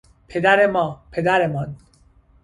پدر 0.27 0.65
ما، 0.67 0.99
پدرمان 1.11 1.75